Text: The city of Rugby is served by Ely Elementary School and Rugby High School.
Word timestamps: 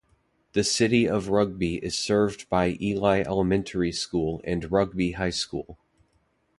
The 0.53 0.63
city 0.63 1.07
of 1.07 1.27
Rugby 1.27 1.75
is 1.75 1.95
served 1.95 2.49
by 2.49 2.75
Ely 2.81 3.19
Elementary 3.19 3.91
School 3.91 4.41
and 4.43 4.71
Rugby 4.71 5.11
High 5.11 5.29
School. 5.29 5.77